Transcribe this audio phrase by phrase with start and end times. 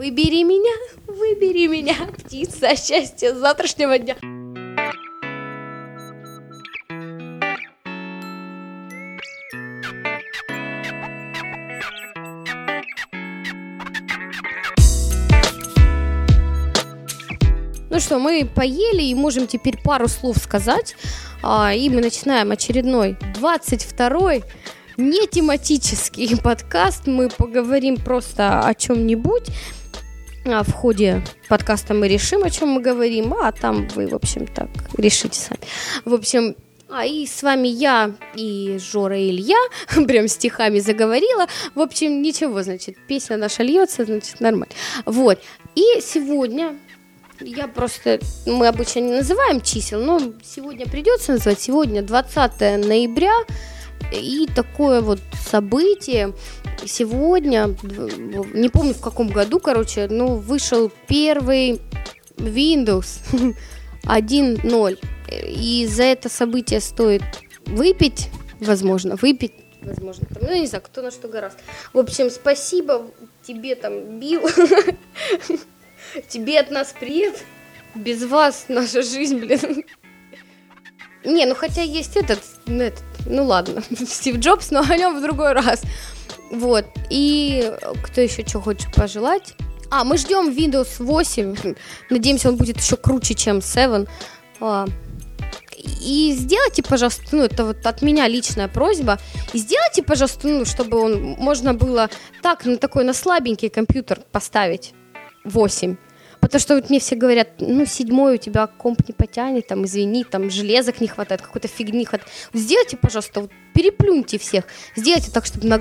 [0.00, 0.72] Выбери меня,
[1.06, 4.16] выбери меня, птица счастья завтрашнего дня.
[17.90, 20.96] Ну что, мы поели и можем теперь пару слов сказать.
[21.42, 24.44] А, и мы начинаем очередной 22-й
[24.96, 27.06] не тематический подкаст.
[27.06, 29.48] Мы поговорим просто о чем-нибудь.
[30.44, 34.46] А в ходе подкаста мы решим, о чем мы говорим, а там вы, в общем,
[34.46, 35.60] так решите сами.
[36.04, 36.56] В общем,
[36.88, 39.58] а и с вами я и Жора и Илья,
[40.06, 41.46] прям стихами заговорила.
[41.74, 44.74] В общем, ничего, значит, песня наша льется, значит, нормально.
[45.04, 45.38] Вот.
[45.74, 46.76] И сегодня
[47.40, 51.60] я просто, мы обычно не называем чисел, но сегодня придется называть.
[51.60, 53.32] Сегодня 20 ноября,
[54.12, 56.34] и такое вот событие.
[56.84, 57.76] Сегодня,
[58.54, 61.80] не помню в каком году, короче, ну, вышел первый
[62.36, 63.20] Windows
[64.04, 64.98] 1.0.
[65.46, 67.22] И за это событие стоит
[67.66, 68.28] выпить,
[68.60, 69.52] возможно, выпить,
[69.82, 71.60] возможно, там, ну, не знаю, кто на что гораздо.
[71.92, 73.06] В общем, спасибо
[73.42, 74.42] тебе там, Бил.
[76.28, 77.44] Тебе от нас привет.
[77.94, 79.84] Без вас наша жизнь, блин.
[81.24, 85.22] Не, ну хотя есть этот, ну, этот ну ладно, Стив Джобс, но о нем в
[85.22, 85.82] другой раз.
[86.50, 89.54] Вот, и кто еще что хочет пожелать?
[89.90, 91.74] А, мы ждем Windows 8.
[92.10, 94.06] Надеемся, он будет еще круче, чем 7.
[94.60, 94.86] А,
[96.00, 99.18] и сделайте, пожалуйста, ну, это вот от меня личная просьба,
[99.52, 102.10] и сделайте, пожалуйста, ну, чтобы он можно было
[102.42, 104.92] так, на такой, на слабенький компьютер поставить
[105.44, 105.96] 8.
[106.40, 110.24] Потому что вот мне все говорят, ну, седьмой у тебя комп не потянет, там, извини,
[110.24, 112.30] там, железок не хватает, какой-то фигни хватает.
[112.52, 114.64] Сделайте, пожалуйста, вот, переплюньте всех.
[114.96, 115.80] Сделайте так, чтобы на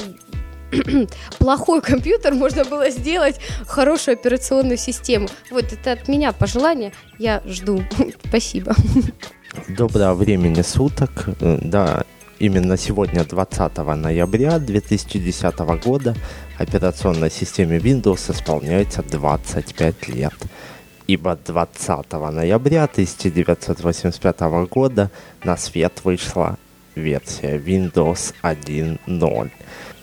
[1.39, 5.27] плохой компьютер можно было сделать хорошую операционную систему.
[5.49, 6.93] Вот это от меня пожелание.
[7.17, 7.83] Я жду.
[8.27, 8.75] Спасибо.
[9.67, 11.30] Доброго времени суток.
[11.39, 12.03] Да,
[12.39, 16.16] именно сегодня, 20 ноября 2010 года,
[16.58, 20.33] операционной системе Windows исполняется 25 лет.
[21.08, 24.39] Ибо 20 ноября 1985
[24.70, 25.11] года
[25.44, 26.58] на свет вышла
[26.95, 29.52] версия Windows 1.0.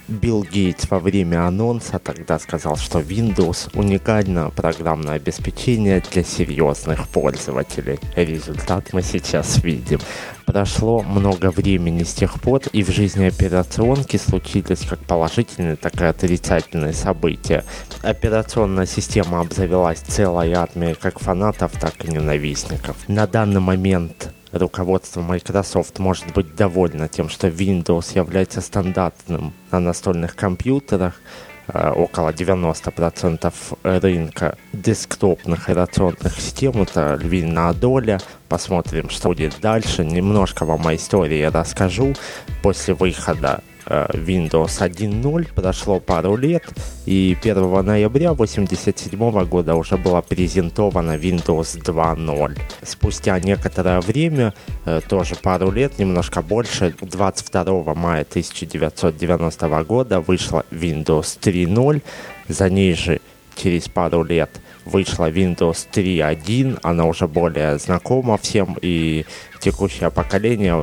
[0.09, 7.99] Билл Гейтс во время анонса тогда сказал, что Windows– уникальное программное обеспечение для серьезных пользователей.
[8.15, 9.99] Результат мы сейчас видим.
[10.45, 16.05] Прошло много времени с тех пор, и в жизни операционки случились как положительные, так и
[16.05, 17.65] отрицательные события.
[18.03, 22.97] Операционная система обзавелась целой армией как фанатов, так и ненавистников.
[23.09, 30.37] На данный момент руководство Microsoft может быть довольно тем, что Windows является стандартным на настольных
[30.37, 31.21] компьютерах,
[31.69, 33.53] э, около 90%
[33.83, 38.21] рынка десктопных операционных систем, это львиная доля.
[38.49, 40.05] Посмотрим, что будет дальше.
[40.05, 42.15] Немножко вам о истории расскажу.
[42.63, 46.65] После выхода Windows 1.0 прошло пару лет,
[47.07, 52.59] и 1 ноября 1987 года уже была презентована Windows 2.0.
[52.83, 54.55] Спустя некоторое время,
[54.85, 62.03] э, тоже пару лет, немножко больше, 22 мая 1990 года вышла Windows 3.0,
[62.49, 63.21] за ней же
[63.57, 64.51] через пару лет
[64.87, 69.27] вышла Windows 3.1, она уже более знакома всем, и
[69.61, 70.75] текущее поколение,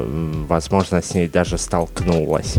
[0.48, 2.58] возможно, с ней даже столкнулось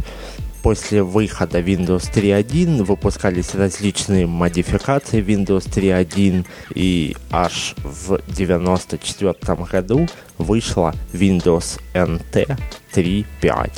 [0.64, 10.94] после выхода Windows 3.1 выпускались различные модификации Windows 3.1 и аж в 1994 году вышла
[11.12, 12.58] Windows NT
[12.94, 13.70] 3.5.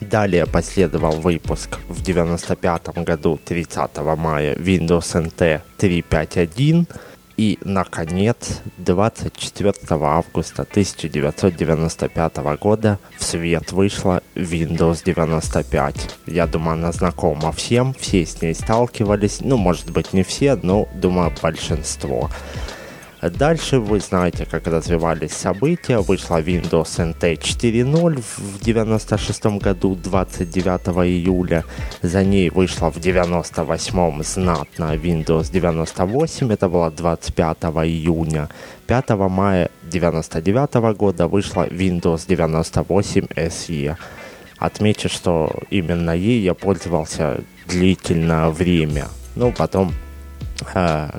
[0.00, 6.86] Далее последовал выпуск в 1995 году 30 мая Windows NT 3.5.1
[7.40, 16.16] и, наконец, 24 августа 1995 года в свет вышла Windows 95.
[16.26, 19.38] Я думаю, она знакома всем, все с ней сталкивались.
[19.40, 22.28] Ну, может быть, не все, но, думаю, большинство.
[23.22, 25.98] Дальше вы знаете, как развивались события.
[25.98, 31.64] Вышла Windows NT 4.0 в 96 году, 29 июля.
[32.00, 38.48] За ней вышла в 98 знатная Windows 98, это было 25 июня.
[38.86, 43.96] 5 мая 99 года вышла Windows 98 SE.
[44.56, 49.08] Отмечу, что именно ей я пользовался длительное время.
[49.36, 49.92] Ну, потом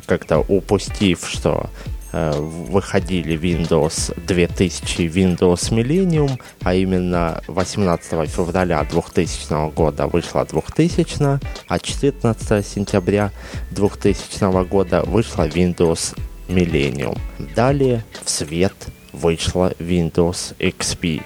[0.06, 1.70] как-то упустив, что
[2.12, 11.80] э, выходили Windows 2000 Windows Millennium, а именно 18 февраля 2000 года вышла 2000, а
[11.80, 13.32] 14 сентября
[13.72, 16.18] 2000 года вышла Windows
[16.48, 17.18] Millennium.
[17.56, 18.74] Далее в свет
[19.14, 21.22] вышла Windows XP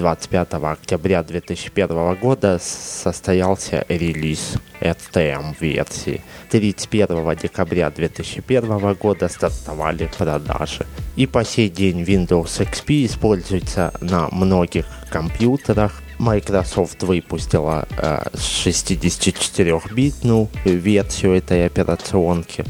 [0.00, 6.22] 25 октября 2001 года состоялся релиз RTM-версии.
[6.48, 10.86] 31 декабря 2001 года стартовали продажи.
[11.16, 16.00] И по сей день Windows XP используется на многих компьютерах.
[16.18, 22.64] Microsoft выпустила э, 64-битную версию этой операционки.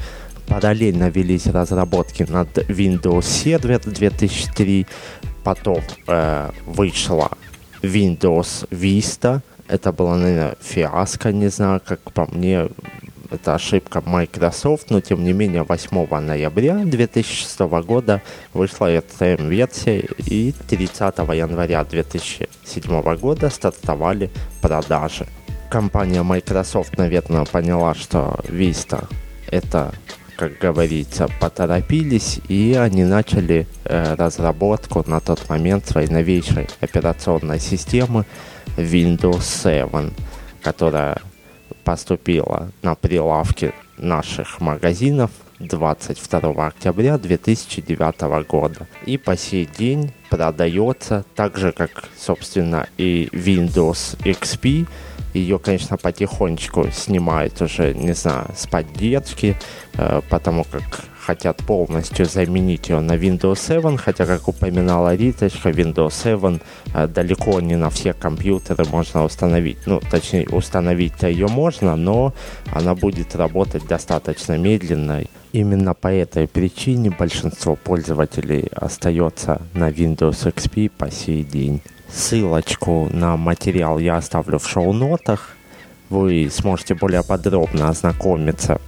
[0.49, 4.85] Параллельно велись разработки над Windows Server 2003,
[5.45, 7.31] Потом э, вышла
[7.83, 9.41] Windows Vista.
[9.69, 12.69] Это была, наверное, фиаско, не знаю, как по мне,
[13.31, 18.21] это ошибка Microsoft, но тем не менее 8 ноября 2006 года
[18.53, 25.27] вышла RTM-версия и 30 января 2007 года стартовали продажи.
[25.71, 29.07] Компания Microsoft, наверное, поняла, что Vista
[29.51, 29.93] это
[30.41, 38.25] как говорится, поторопились, и они начали э, разработку на тот момент своей новейшей операционной системы
[38.79, 40.11] Windows 7,
[40.63, 41.21] которая
[41.85, 48.87] поступила на прилавки наших магазинов 22 октября 2009 года.
[49.05, 54.89] И по сей день продается так же, как, собственно, и Windows XP,
[55.35, 59.57] ее, конечно, потихонечку снимают уже, не знаю, с поддержки,
[59.95, 66.13] э, потому как хотят полностью заменить ее на Windows 7, хотя, как упоминала Риточка, Windows
[66.13, 66.59] 7
[66.95, 69.79] э, далеко не на все компьютеры можно установить.
[69.87, 72.35] Ну, точнее, установить-то ее можно, но
[72.73, 75.23] она будет работать достаточно медленно.
[75.53, 81.81] Именно по этой причине большинство пользователей остается на Windows XP по сей день.
[82.13, 85.57] Ссылочку на материал я оставлю в шоу-нотах.
[86.09, 88.81] Вы сможете более подробно ознакомиться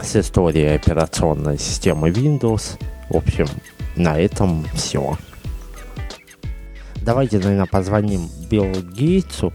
[0.00, 2.78] с историей операционной системы Windows.
[3.08, 3.46] В общем,
[3.96, 5.16] на этом все.
[6.96, 9.52] Давайте, наверное, позвоним Биллу Гейтсу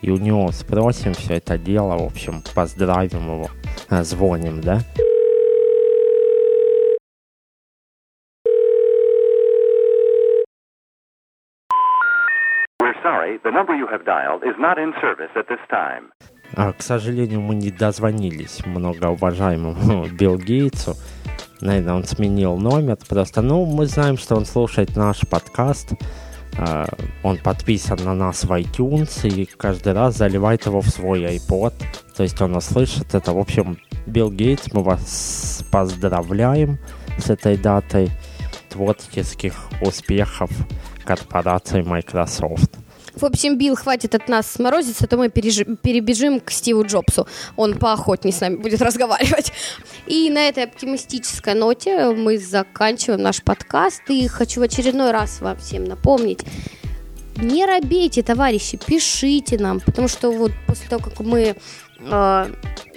[0.00, 1.96] и у него спросим все это дело.
[1.96, 3.50] В общем, поздравим его.
[4.02, 4.82] Звоним, да?
[13.02, 16.10] Sorry, the number you have dialed is not in service at this time.
[16.56, 20.94] А, к сожалению, мы не дозвонились многоуважаемому Билл Гейтсу.
[21.60, 22.96] Наверное, он сменил номер.
[23.08, 25.92] Просто, ну, мы знаем, что он слушает наш подкаст.
[26.58, 26.88] Uh,
[27.22, 31.74] он подписан на нас в iTunes и каждый раз заливает его в свой iPod.
[32.16, 33.32] То есть он услышит это.
[33.32, 36.78] В общем, Билл Гейтс, мы вас поздравляем
[37.18, 38.08] с этой датой
[38.70, 40.50] творческих успехов
[41.04, 42.87] корпорации Microsoft.
[43.20, 47.26] В общем, Билл, хватит от нас сморозиться, а то мы перебежим к Стиву Джобсу.
[47.56, 49.52] Он поохотнее с нами будет разговаривать.
[50.06, 54.02] И на этой оптимистической ноте мы заканчиваем наш подкаст.
[54.08, 56.44] И хочу в очередной раз вам всем напомнить,
[57.36, 61.56] не робейте, товарищи, пишите нам, потому что вот после того, как мы
[61.98, 62.46] э,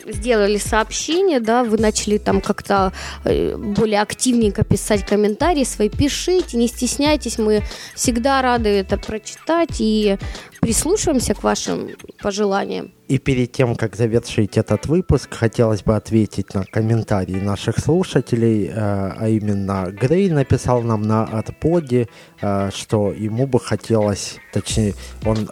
[0.05, 2.93] сделали сообщение, да, вы начали там как-то
[3.23, 7.63] э, более активненько писать комментарии свои, пишите, не стесняйтесь, мы
[7.95, 10.17] всегда рады это прочитать и
[10.61, 11.89] прислушиваемся к вашим
[12.21, 12.91] пожеланиям.
[13.07, 18.71] И перед тем, как завершить этот выпуск, хотелось бы ответить на комментарии наших слушателей, э,
[18.75, 22.07] а именно Грей написал нам на отподе,
[22.41, 24.93] э, что ему бы хотелось, точнее,
[25.25, 25.47] он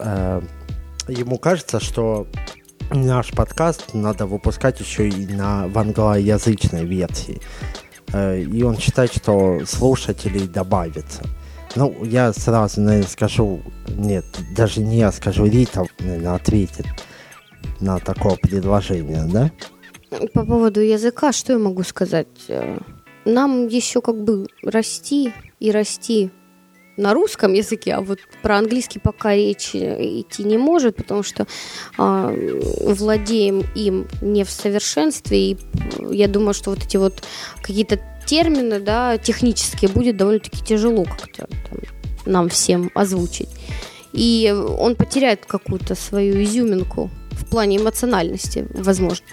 [1.09, 2.27] ему кажется, что
[2.91, 7.41] наш подкаст надо выпускать еще и на, в англоязычной версии.
[8.13, 11.23] Э, и он считает, что слушателей добавится.
[11.75, 16.87] Ну, я сразу, наверное, скажу, нет, даже не я скажу, Рита, наверное, ответит
[17.79, 19.51] на такое предложение, да?
[20.33, 22.27] По поводу языка, что я могу сказать?
[22.47, 22.79] Э,
[23.25, 26.31] нам еще как бы расти и расти
[26.99, 31.47] на русском языке, а вот про английский пока речь идти не может, потому что
[31.97, 35.57] э, владеем им не в совершенстве, и
[36.11, 37.23] я думаю, что вот эти вот
[37.61, 41.79] какие-то термины, да, технические будет довольно-таки тяжело как-то там,
[42.25, 43.49] нам всем озвучить.
[44.11, 49.25] И он потеряет какую-то свою изюминку в плане эмоциональности, возможно.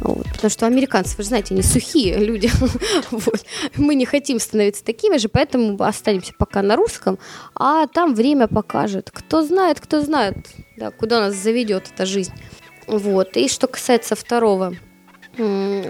[0.00, 2.50] Вот, потому что американцы, вы же знаете, они сухие люди.
[3.10, 3.44] вот.
[3.76, 7.18] Мы не хотим становиться такими же, поэтому останемся пока на русском,
[7.54, 9.10] а там время покажет.
[9.12, 10.36] Кто знает, кто знает,
[10.76, 12.32] да, куда нас заведет эта жизнь.
[12.86, 13.36] Вот.
[13.36, 14.74] И что касается второго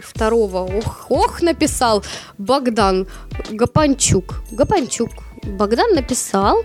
[0.02, 2.04] второго, ох, ох, написал
[2.38, 3.06] Богдан
[3.50, 4.42] Гапанчук.
[4.50, 5.10] Гапанчук.
[5.44, 6.64] Богдан написал,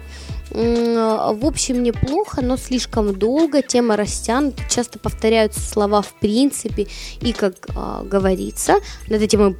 [0.54, 6.88] в общем, неплохо, но слишком долго, тема растянута, часто повторяются слова в принципе,
[7.22, 8.76] и, как э, говорится,
[9.08, 9.58] над этим мы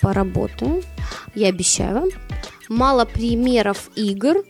[0.00, 0.82] поработаем,
[1.34, 2.08] я обещаю вам.
[2.68, 4.44] Мало примеров игр,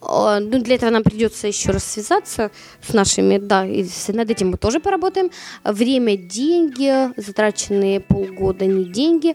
[0.00, 2.52] а, ну, для этого нам придется еще раз связаться
[2.86, 5.30] с нашими, да, и над этим мы тоже поработаем.
[5.64, 9.34] Время, деньги, затраченные полгода, не деньги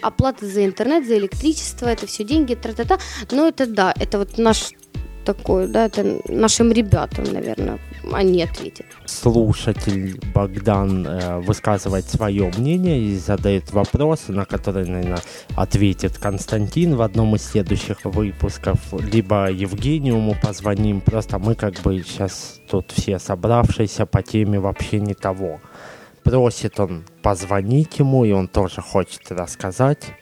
[0.00, 2.98] оплата за интернет, за электричество, это все деньги, тра-та-та.
[3.30, 4.72] Но это да, это вот наш
[5.24, 7.78] такой, да, это нашим ребятам, наверное,
[8.12, 8.86] они ответят.
[9.06, 15.22] Слушатель Богдан э, высказывает свое мнение и задает вопросы, на которые, наверное,
[15.56, 22.02] ответит Константин в одном из следующих выпусков, либо Евгению мы позвоним, просто мы как бы
[22.02, 25.60] сейчас тут все собравшиеся по теме вообще не того.
[26.24, 30.12] Просит он позвонить ему, и он тоже хочет рассказать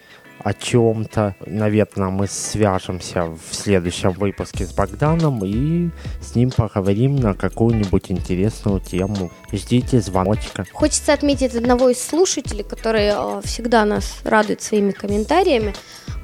[0.42, 1.36] о чем-то.
[1.46, 8.80] Наверное, мы свяжемся в следующем выпуске с Богданом и с ним поговорим на какую-нибудь интересную
[8.80, 9.30] тему.
[9.52, 10.64] Ждите звоночка.
[10.72, 15.74] Хочется отметить одного из слушателей, который э, всегда нас радует своими комментариями.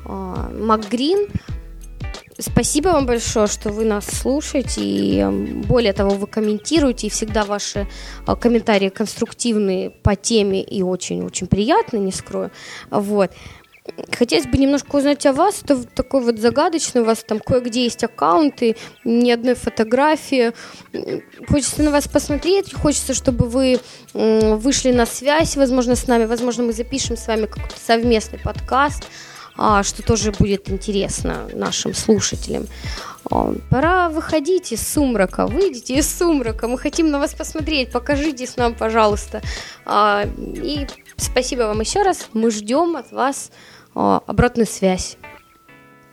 [0.04, 1.28] Э, Макгрин
[2.38, 5.24] Спасибо вам большое, что вы нас слушаете, и
[5.66, 7.88] более того, вы комментируете, и всегда ваши
[8.26, 12.50] э, комментарии конструктивные по теме и очень-очень приятные, не скрою.
[12.90, 13.30] Вот.
[14.12, 15.62] Хотелось бы немножко узнать о вас.
[15.62, 20.52] Это такой вот загадочный, у вас там кое-где есть аккаунты, ни одной фотографии.
[21.48, 23.80] Хочется на вас посмотреть, хочется, чтобы вы
[24.12, 29.04] вышли на связь, возможно, с нами, возможно, мы запишем с вами какой-то совместный подкаст,
[29.56, 32.66] а, что тоже будет интересно нашим слушателям.
[33.30, 38.74] А, пора выходить из сумрака, выйдите из сумрака, мы хотим на вас посмотреть, покажитесь нам,
[38.74, 39.42] пожалуйста.
[39.84, 43.50] А, и спасибо вам еще раз, мы ждем от вас
[43.96, 45.16] обратную связь.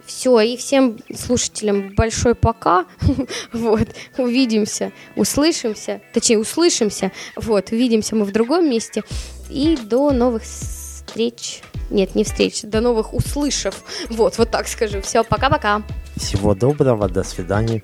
[0.05, 2.85] Все, и всем слушателям большой пока.
[3.53, 3.87] вот,
[4.17, 7.11] увидимся, услышимся, точнее, услышимся.
[7.35, 9.03] Вот, увидимся мы в другом месте.
[9.49, 11.61] И до новых встреч.
[11.89, 13.83] Нет, не встреч, до новых услышав.
[14.09, 15.01] Вот, вот так скажу.
[15.01, 15.83] Все, пока-пока.
[16.17, 17.81] Всего доброго, до свидания.